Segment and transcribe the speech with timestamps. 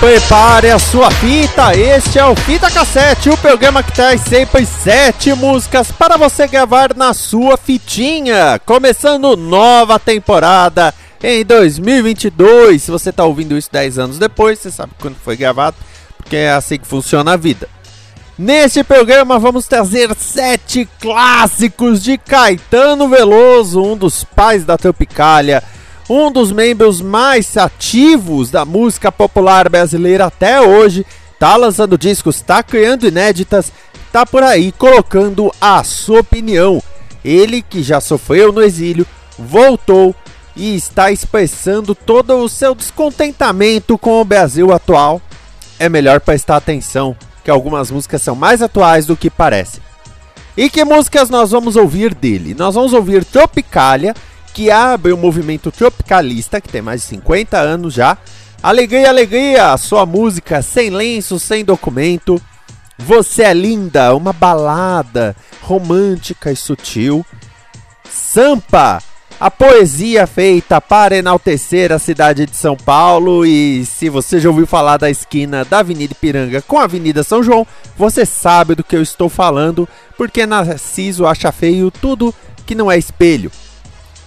[0.00, 5.34] Prepare a sua fita, este é o Fita Cassete, o programa que traz sempre sete
[5.34, 8.60] músicas para você gravar na sua fitinha.
[8.64, 12.80] Começando nova temporada em 2022.
[12.80, 15.76] Se você está ouvindo isso 10 anos depois, você sabe quando foi gravado,
[16.16, 17.68] porque é assim que funciona a vida.
[18.38, 25.60] Neste programa vamos trazer sete clássicos de Caetano Veloso, um dos pais da Tropicália
[26.08, 31.04] um dos membros mais ativos da música popular brasileira até hoje,
[31.38, 33.70] tá lançando discos, tá criando inéditas,
[34.10, 36.82] tá por aí colocando a sua opinião.
[37.24, 39.06] Ele que já sofreu no exílio,
[39.38, 40.14] voltou
[40.56, 45.20] e está expressando todo o seu descontentamento com o Brasil atual.
[45.78, 47.14] É melhor prestar atenção,
[47.44, 49.80] que algumas músicas são mais atuais do que parecem.
[50.56, 52.52] E que músicas nós vamos ouvir dele?
[52.52, 54.14] Nós vamos ouvir Tropicália,
[54.52, 58.18] que abre o movimento tropicalista, que tem mais de 50 anos já.
[58.62, 62.40] Alegria, alegria, sua música sem lenço, sem documento.
[62.98, 67.24] Você é linda, uma balada romântica e sutil.
[68.10, 69.00] Sampa,
[69.40, 73.46] a poesia feita para enaltecer a cidade de São Paulo.
[73.46, 77.42] E se você já ouviu falar da esquina da Avenida Ipiranga com a Avenida São
[77.42, 82.34] João, você sabe do que eu estou falando, porque Narciso acha feio tudo
[82.66, 83.52] que não é espelho.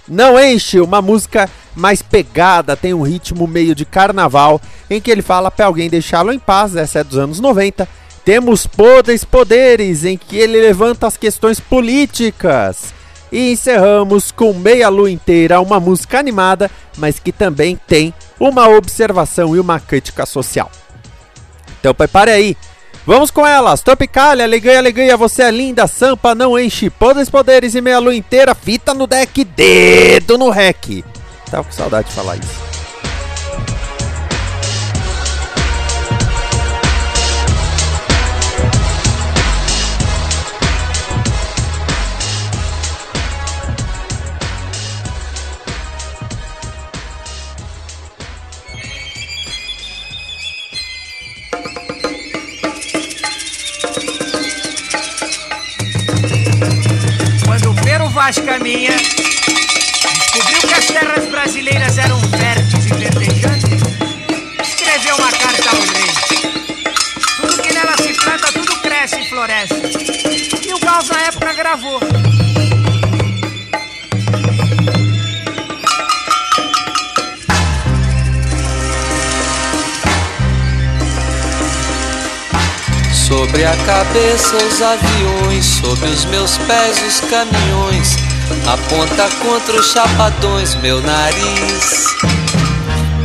[0.08, 5.22] Não enche, uma música mais pegada, tem um ritmo meio de carnaval, em que ele
[5.22, 7.88] fala para alguém deixá-lo em paz, essa é dos anos 90.
[8.26, 12.94] Temos Poderes Poderes, em que ele levanta as questões políticas.
[13.32, 19.56] E encerramos com Meia Lua Inteira, uma música animada, mas que também tem uma observação
[19.56, 20.70] e uma crítica social.
[21.80, 22.58] Então prepare aí,
[23.12, 27.82] Vamos com elas, Tropicália, alegria, alegria, você é linda, Sampa, não enche, poderes, poderes e
[27.82, 31.04] meia lua inteira, fita no deck, dedo no rec.
[31.52, 32.71] Tava com saudade de falar isso.
[58.22, 63.82] Vaz caminha, descobriu que as terras brasileiras eram férteis e verdejantes,
[64.62, 66.12] escreveu uma carta ao rei.
[67.38, 69.74] Tudo que nela se planta, tudo cresce e floresce.
[70.68, 72.00] E o Gauss na época gravou.
[83.32, 88.18] Sobre a cabeça os aviões, sobre os meus pés os caminhões,
[88.68, 92.08] aponta contra os chapadões meu nariz.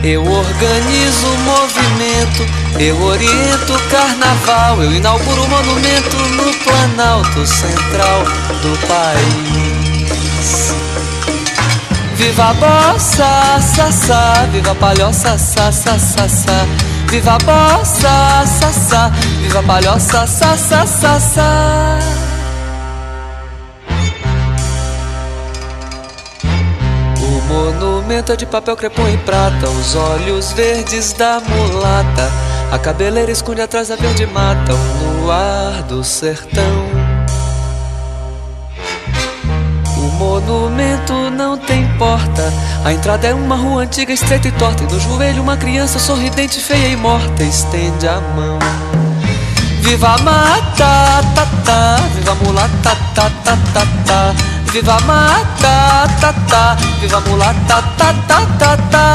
[0.04, 2.46] Eu organizo o movimento,
[2.78, 8.22] eu oriento o carnaval, eu inauguro o monumento no Planalto Central
[8.62, 10.72] do país.
[12.14, 16.85] Viva a bossa, sassá, viva a palhoça, sassá, sassá.
[17.08, 19.08] Viva a bossa, sassá,
[19.40, 21.98] viva a palhoça, sassá, sassá.
[27.20, 32.30] O monumento é de papel crepom e prata, os olhos verdes da mulata,
[32.72, 36.95] a cabeleira esconde atrás da verde mata, o luar do sertão.
[40.26, 42.52] Monumento não tem porta.
[42.84, 44.82] A entrada é uma rua antiga, estreita e torta.
[44.82, 48.58] E no joelho uma criança sorridente, feia e morta estende a mão.
[49.80, 54.34] Viva a mata, ta, ta, viva a mulata, ta, ta, ta, ta.
[54.72, 59.06] Viva a mata, ta, ta, viva a mulata, ta, ta, ta, ta.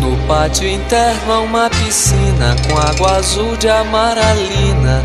[0.00, 5.04] No pátio interno há uma piscina com água azul de amaralina,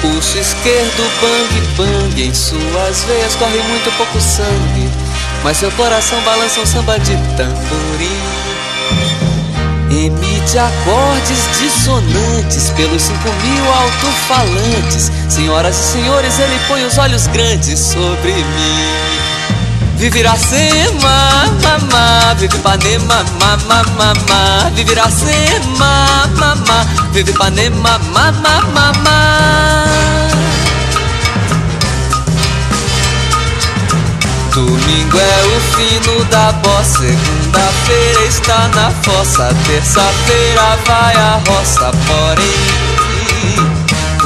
[0.00, 4.90] pulso esquerdo, bang bang, em suas veias corre muito pouco sangue,
[5.44, 8.46] mas seu coração balança um samba de tamborim.
[9.90, 15.10] Emite acordes dissonantes pelos cinco mil alto-falantes.
[15.28, 19.15] Senhoras e senhores, ele põe os olhos grandes sobre mim.
[19.96, 29.86] Vive Iracema, mamá, vive Ipanema, mamá, mamá, vive Iracema, mamá, vive Ipanema, mamá, mamá.
[34.52, 43.75] Domingo é o fino da bossa, segunda-feira está na fossa, terça-feira vai a roça, porém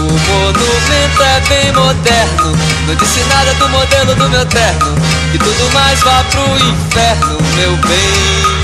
[0.00, 2.56] o monumento é bem moderno,
[2.86, 4.94] não disse nada do modelo do meu terno,
[5.30, 8.60] que tudo mais vá pro inferno, meu bem.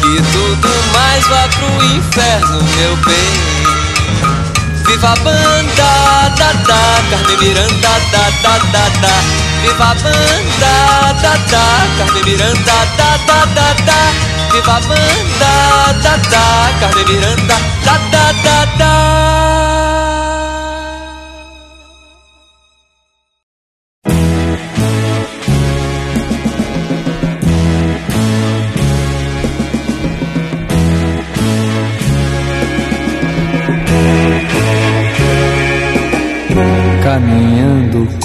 [0.00, 3.68] Que tudo mais vá pro inferno, meu bem.
[4.86, 9.14] Viva a banda, da, da, Carmen Miranda, da, da, da, da.
[9.60, 14.52] Viva a banda, da, da, Carmen Miranda, da, da, da, da.
[14.52, 19.27] Viva a banda, da, da, Carmen Miranda, da, da, da, da.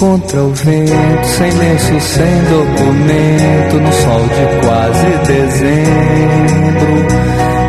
[0.04, 6.92] Contra o vento, sem lenço, sem documento, no sol de quase dezembro,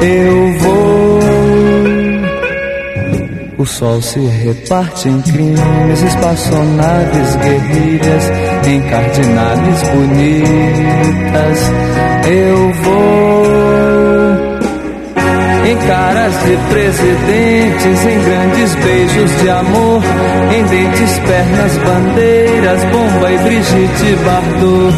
[0.02, 1.20] eu vou.
[3.58, 8.30] O sol se reparte em crimes, espaçonaves, guerrilhas,
[8.68, 11.60] encardinadas bonitas,
[12.28, 13.46] eu vou
[15.68, 20.02] em caras de presidentes, em grandes beijos de amor,
[20.56, 24.96] em dentes, pernas, bandeiras, bomba e Brigitte Bardot.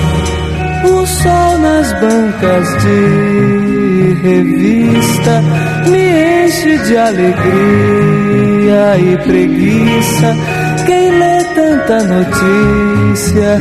[0.83, 5.43] O sol nas bancas de revista
[5.89, 7.39] me enche de alegria
[8.99, 10.35] e preguiça.
[10.85, 13.59] Quem lê tanta notícia,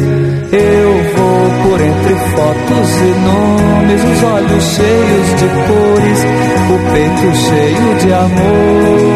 [0.53, 6.21] eu vou por entre fotos e nomes, os olhos cheios de cores,
[6.69, 9.16] o peito cheio de amores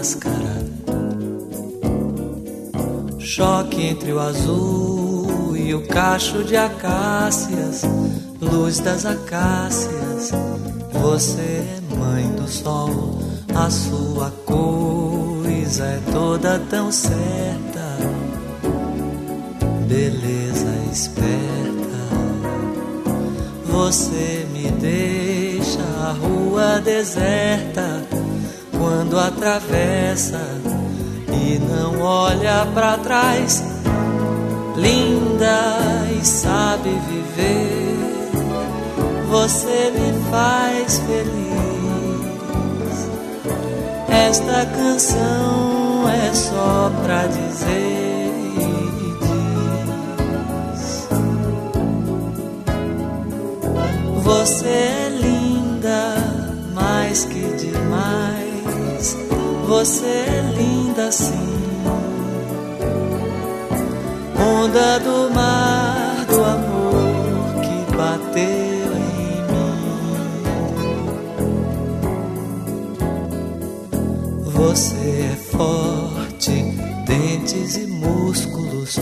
[0.00, 0.64] Máscara.
[3.18, 7.82] Choque entre o azul e o cacho de acácias,
[8.40, 10.32] luz das acácias.
[10.90, 13.18] Você é mãe do sol,
[13.54, 17.90] a sua coisa é toda tão certa.
[19.86, 22.00] Beleza esperta,
[23.66, 28.19] você me deixa a rua deserta
[28.80, 30.40] quando atravessa
[31.28, 33.62] e não olha para trás.
[34.74, 37.98] Linda e sabe viver,
[39.28, 41.50] você me faz feliz.
[44.08, 48.10] Esta canção é só pra dizer
[50.80, 51.08] diz:
[54.22, 56.16] Você é linda,
[56.74, 58.39] mais que demais.
[59.70, 61.32] Você é linda sim.
[64.36, 69.70] Onda do mar do amor que bateu em mim.
[74.44, 76.50] Você é forte,
[77.06, 78.98] dentes e músculos,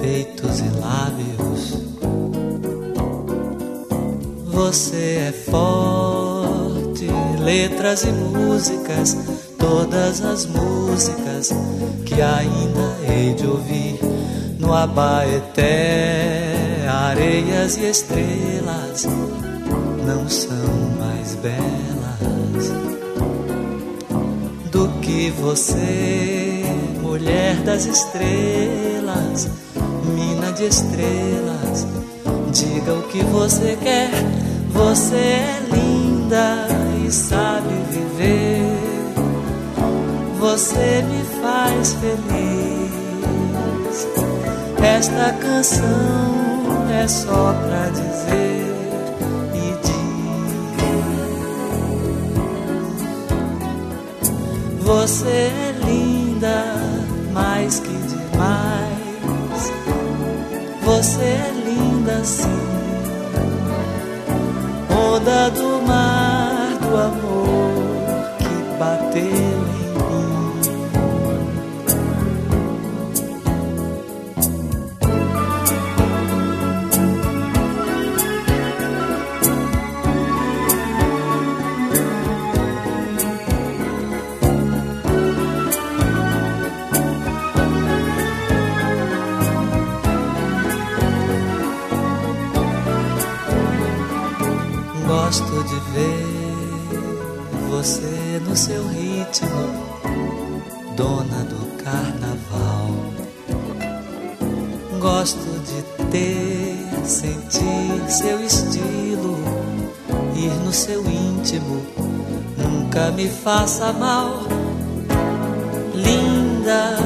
[0.00, 1.78] peitos e lábios.
[4.48, 7.06] Você é forte,
[7.40, 9.41] letras e músicas,
[9.72, 11.50] todas as músicas
[12.04, 13.98] que ainda hei de ouvir
[14.58, 15.66] no Abaeté,
[16.86, 19.06] areias e estrelas
[20.06, 22.70] não são mais belas
[24.70, 26.64] do que você,
[27.00, 29.48] mulher das estrelas,
[30.04, 31.86] mina de estrelas.
[32.52, 34.10] Diga o que você quer,
[34.68, 36.68] você é linda
[37.06, 38.51] e sabe viver.
[40.42, 42.92] Você me faz feliz.
[44.82, 48.66] Esta canção é só pra dizer
[49.54, 50.02] e diz:
[54.84, 56.74] Você é linda,
[57.32, 59.72] mais que demais.
[60.82, 62.48] Você é linda sim.
[64.90, 67.61] Onda do mar do amor
[100.96, 102.90] dona do carnaval.
[105.00, 109.38] Gosto de ter, sentir seu estilo,
[110.36, 111.82] ir no seu íntimo,
[112.56, 114.42] nunca me faça mal.
[115.94, 116.96] Linda,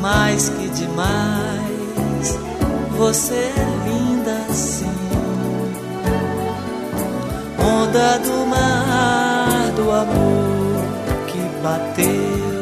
[0.00, 2.38] mais que demais,
[2.96, 5.04] você é linda sim
[7.94, 10.84] onda do mar do amor
[11.26, 12.53] que bateu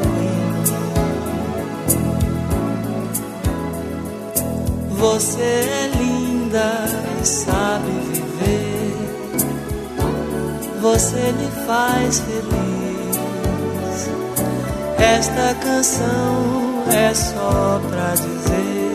[5.03, 6.87] Você é linda
[7.21, 8.95] e sabe viver.
[10.81, 13.19] Você me faz feliz.
[14.99, 18.92] Esta canção é só pra dizer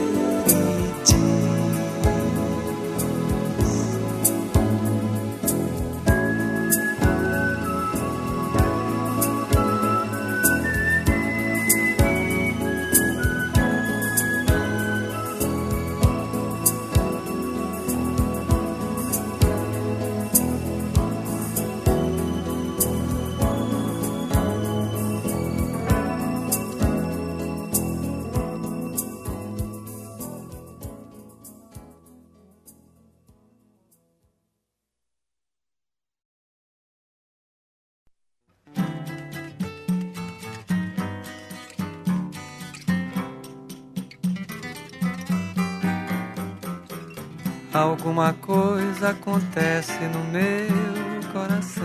[48.08, 51.84] Alguma coisa acontece no meu coração.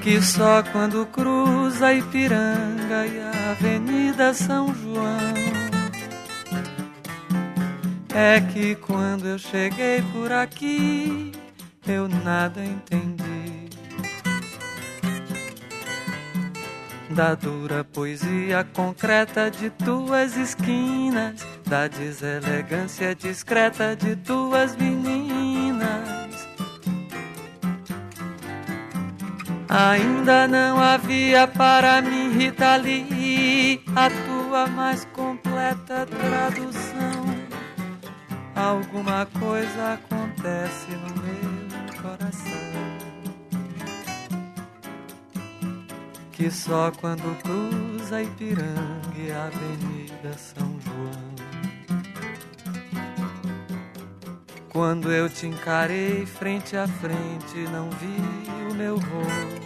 [0.00, 5.34] Que só quando cruza a Ipiranga e a Avenida São João
[8.14, 11.32] É que quando eu cheguei por aqui,
[11.86, 13.68] eu nada entendi.
[17.10, 25.88] Da dura poesia concreta de tuas esquinas, da deselegância discreta de tuas meninas.
[29.68, 37.24] Ainda não havia para mim, Rita Lee, a tua mais completa tradução.
[38.56, 42.50] Alguma coisa acontece no meu coração.
[46.32, 51.39] Que só quando cruza Ipiranga e a Avenida São João.
[54.80, 59.60] Quando eu te encarei frente a frente, não vi o meu rosto.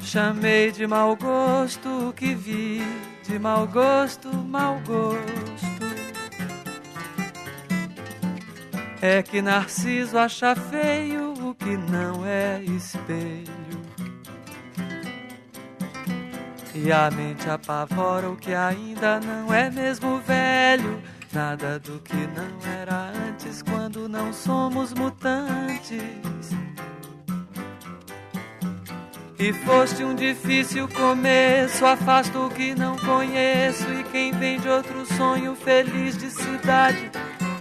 [0.00, 2.82] Chamei de mau gosto o que vi,
[3.22, 5.86] de mau gosto, mau gosto.
[9.00, 13.54] É que Narciso acha feio o que não é espelho.
[16.74, 21.00] E a mente apavora o que ainda não é mesmo velho.
[21.32, 26.02] Nada do que não era antes quando não somos mutantes.
[29.38, 33.84] E foste um difícil começo, afasto o que não conheço.
[33.92, 37.10] E quem vem de outro sonho feliz de cidade,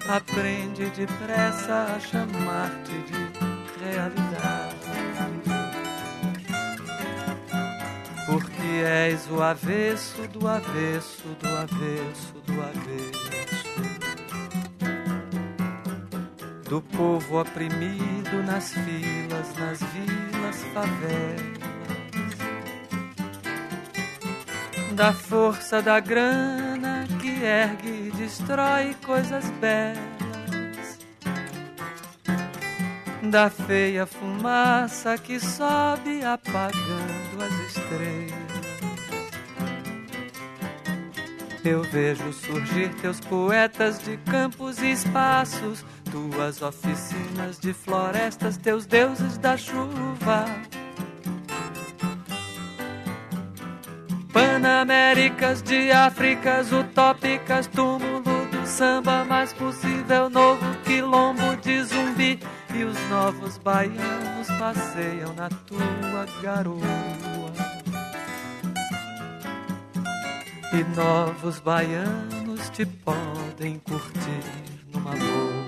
[0.08, 4.78] aprende depressa a chamar-te de realidade.
[8.26, 13.57] Porque és o avesso do avesso do avesso do avesso
[16.70, 21.58] do povo oprimido nas filas, nas vilas, favelas,
[24.94, 31.00] da força da grana que ergue e destrói coisas belas,
[33.24, 38.47] da feia fumaça que sobe apagando as estrelas.
[41.64, 49.38] Eu vejo surgir teus poetas de campos e espaços tuas oficinas de florestas, teus deuses
[49.38, 50.46] da chuva.
[54.32, 62.40] Panaméricas de Áfricas utópicas, túmulo do samba mais possível, novo quilombo de zumbi.
[62.74, 67.27] E os novos baianos passeiam na tua garoa.
[70.74, 74.44] E novos baianos te podem curtir
[74.94, 75.68] numa boa.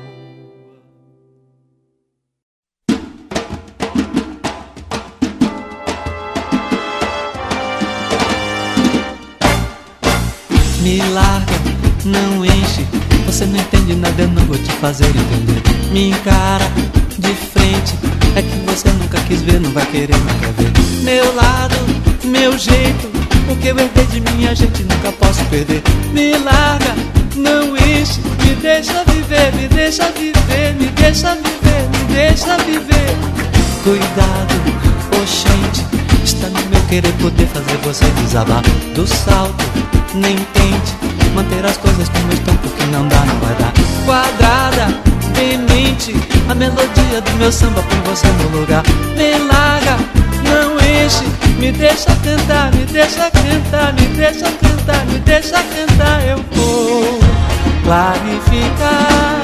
[10.82, 11.46] Me larga,
[12.04, 12.84] não enche.
[13.26, 15.64] Você não entende nada, eu não vou te fazer entender.
[15.94, 16.66] Me encara
[17.20, 17.96] de frente.
[18.36, 20.72] É que você nunca quis ver, não vai querer, quer ver.
[21.04, 21.76] Meu lado,
[22.24, 23.10] meu jeito.
[23.50, 25.82] O que eu herdei de minha gente nunca posso perder.
[26.14, 26.96] Me larga,
[27.36, 28.20] não enche.
[28.44, 33.16] Me deixa viver, me deixa viver, me deixa viver, me deixa viver.
[33.84, 34.56] Cuidado,
[35.22, 35.86] oxente.
[36.24, 38.62] Está no meu querer poder fazer você desabar
[38.94, 39.66] do salto.
[40.14, 43.74] Nem tente manter as coisas como estão, porque não dá, não vai dar.
[44.06, 44.88] Quadrada,
[45.40, 46.14] demente,
[46.50, 48.84] a melodia do meu samba põe você no lugar.
[49.16, 49.98] Me larga,
[50.44, 51.24] não enche,
[51.60, 56.28] me deixa cantar, me deixa cantar, me deixa cantar, me deixa cantar.
[56.28, 57.20] Eu vou
[57.84, 59.38] clarificar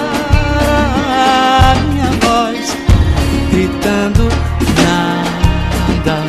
[1.10, 2.77] a minha voz,
[3.51, 4.29] gritando
[4.84, 6.21] nada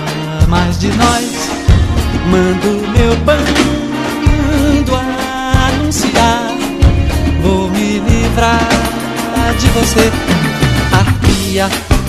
[0.49, 1.51] mais de nós.
[2.31, 3.77] Mando meu bando
[5.69, 6.51] anunciar,
[7.41, 8.76] vou me livrar
[9.59, 10.13] de você.
[10.93, 11.69] Arpia,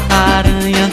[0.10, 0.92] aranha,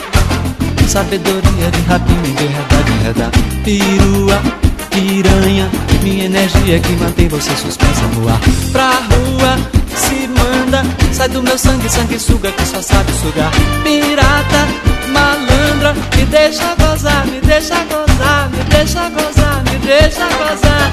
[0.88, 3.30] sabedoria de rapina, enredar, de enredar.
[3.64, 4.42] Pirua,
[4.90, 5.70] piranha,
[6.02, 8.40] minha energia que mantém você suspensa no ar.
[8.72, 9.58] Pra rua,
[9.96, 13.50] se manda, sai do meu sangue, sangue suga que só sabe sugar.
[13.82, 14.68] Pirata,
[15.12, 20.92] malandra, me deixa gozar, me deixa gozar, me deixa gozar, me deixa gozar.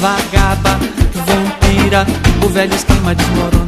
[0.00, 0.78] Vagaba,
[1.26, 2.06] vampira,
[2.44, 3.67] o velho esquema desmorona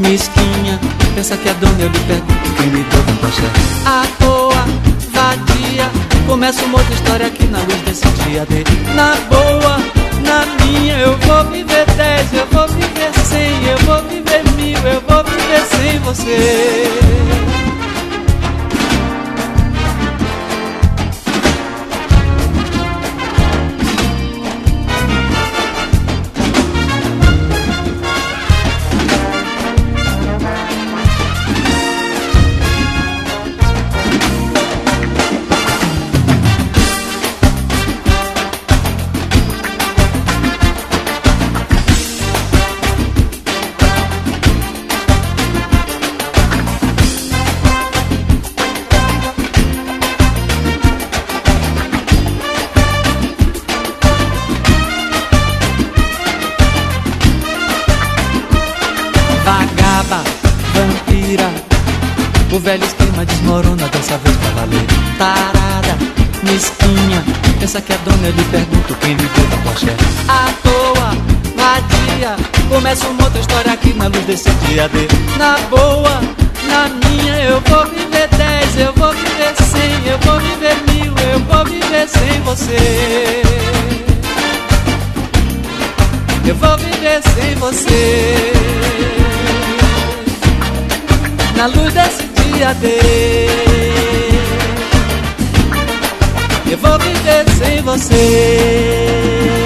[0.00, 0.78] mesquinha,
[1.14, 3.86] pensa que é dona, eu lhe pergunto quem me deu chefe.
[3.86, 4.64] À toa,
[5.12, 5.90] vadia,
[6.26, 8.64] começa uma outra história aqui na luz desse dia D.
[8.94, 9.78] Na boa,
[10.24, 15.00] na minha, eu vou viver dez, eu vou viver cem, eu vou viver mil, eu
[15.08, 16.88] vou viver sem você.
[67.80, 70.04] Que é dona, eu lhe pergunto quem lhe deu da pochete.
[70.28, 71.10] À toa,
[71.56, 72.36] vadia,
[72.68, 75.08] começa uma outra história aqui na luz desse dia D.
[75.36, 76.20] Na boa,
[76.68, 81.40] na minha, eu vou viver dez, eu vou viver cem, eu vou viver mil, eu
[81.40, 83.42] vou viver sem você.
[86.46, 88.52] Eu vou viver sem você.
[91.56, 94.13] Na luz desse dia D.
[96.74, 99.63] Eu vou viver sem você.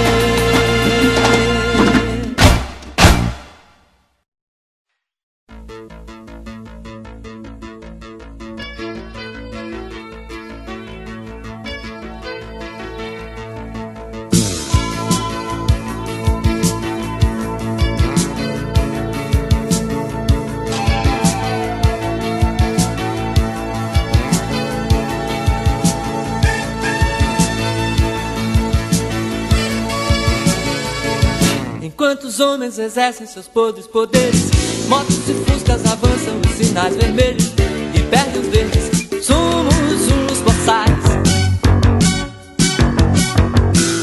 [32.78, 34.50] Exercem seus podres poderes.
[34.88, 37.52] Motos e fuscas avançam os sinais vermelhos
[37.94, 39.24] e perdem os verdes.
[39.24, 41.04] Somos uns boçais.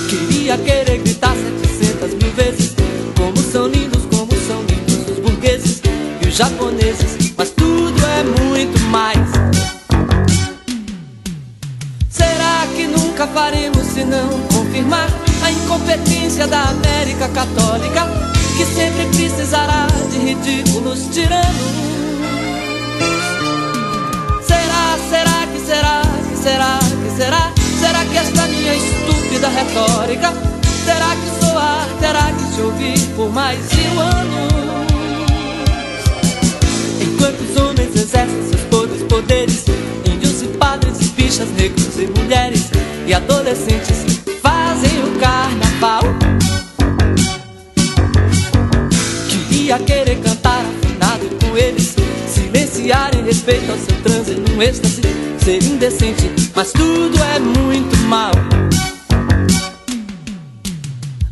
[0.09, 2.75] Queria querer gritar 700 mil vezes.
[3.17, 5.81] Como são lindos, como são lindos os burgueses
[6.21, 7.33] e os japoneses.
[7.37, 9.29] Mas tudo é muito mais.
[12.09, 15.25] Será que nunca faremos se não confirmar?
[15.45, 21.45] a incompetência da América Católica, que sempre precisará de ridículos tiranos.
[24.47, 27.53] Será, será que será, que será, que será?
[27.79, 30.33] Será que esta minha estúpida retórica
[30.85, 34.53] terá que soar, terá que se ouvir por mais mil anos?
[37.01, 39.65] Enquanto os homens exercem seus podres poderes,
[40.05, 42.69] índios e padres, bichas, negros e mulheres
[43.05, 44.05] e adolescentes
[44.41, 46.34] fazem o carnaval.
[49.65, 51.95] Queria querer cantar afinado com eles,
[52.27, 55.01] silenciar em respeito ao seu transe num êxtase,
[55.43, 58.29] ser indecente, mas tudo é muito mal.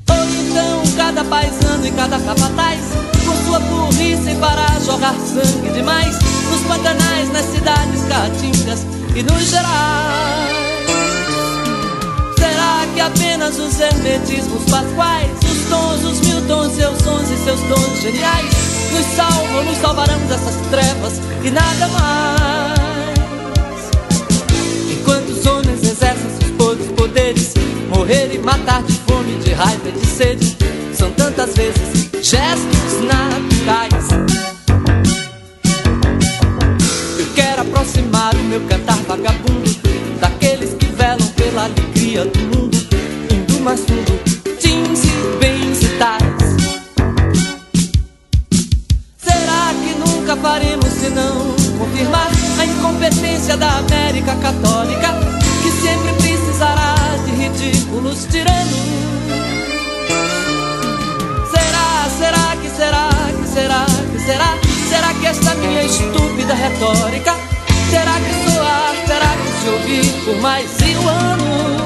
[0.10, 2.80] Ou então cada paisano e cada capataz,
[3.24, 6.17] com sua burrice para jogar sangue demais,
[6.50, 8.80] nos pantanais, nas cidades caatingas
[9.15, 10.62] e nos gerais que
[13.03, 18.49] apenas os hermetismos pasquais, os tons, os mil tons, seus sons e seus dons geniais,
[18.93, 21.13] nos salvam, nos salvarão dessas trevas
[21.43, 22.79] e nada mais.
[24.91, 27.53] Enquanto os homens exercem seus podres poderes,
[27.89, 30.57] morrer e matar de fome, de raiva e de sede,
[30.97, 34.07] são tantas vezes gestos naturais.
[37.19, 39.69] Eu quero aproximar o meu cantar vagabundo
[40.21, 42.52] daqueles que velam pela alegria do mundo
[43.63, 44.19] mais fundo,
[44.60, 46.21] jeans e bens e tais.
[49.17, 55.13] Será que nunca faremos senão confirmar a incompetência da América Católica,
[55.62, 58.73] que sempre precisará de ridículos tiranos?
[61.49, 64.58] Será, será que será, que será, que será?
[64.89, 67.34] Será que esta minha estúpida retórica
[67.89, 71.83] terá que soar, terá que se ouvir por mais mil anos?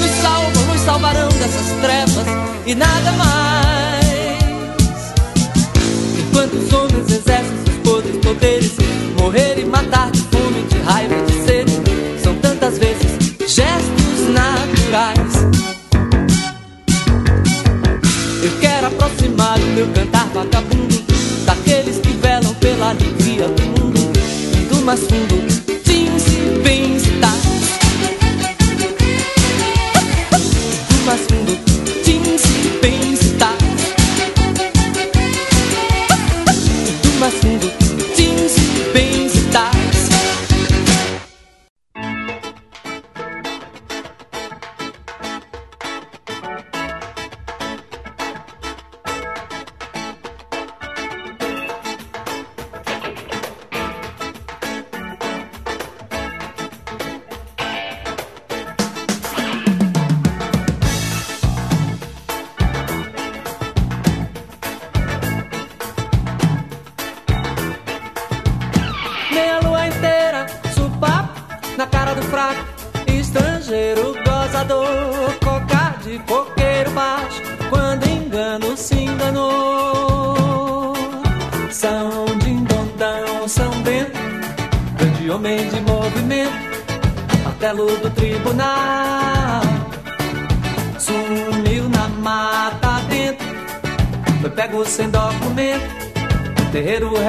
[0.00, 2.26] Nos salvam, nos salvarão dessas trevas
[2.66, 3.98] e nada mais
[6.18, 8.72] Enquanto os homens exercem seus podres poderes
[9.18, 11.72] Morrer e matar de fome, de raiva e de sede
[12.22, 15.34] São tantas vezes gestos naturais.
[18.42, 21.02] Eu quero aproximar o meu cantar vagabundo
[21.46, 24.12] daqueles que velam pela alegria do mundo,
[24.68, 25.47] do mais fundo,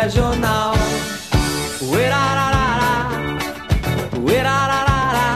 [0.01, 0.73] regional.
[1.81, 3.09] Uerararará,
[4.25, 5.27] uerararará,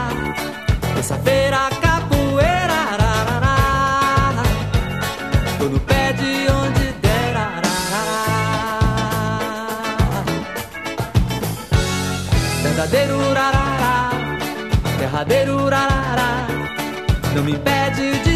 [0.95, 2.79] terça-feira capoeira.
[5.57, 7.35] todo tô no pé de onde der.
[7.45, 8.23] Ararará.
[12.63, 14.11] Verdadeiro urarará,
[14.97, 15.53] derradeiro
[17.35, 18.32] não me impede de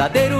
[0.00, 0.39] verdadeiro